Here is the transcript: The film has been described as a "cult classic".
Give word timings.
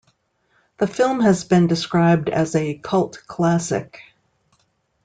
The 0.79 0.87
film 0.87 1.19
has 1.19 1.43
been 1.43 1.67
described 1.67 2.27
as 2.27 2.55
a 2.55 2.73
"cult 2.79 3.21
classic". 3.27 3.99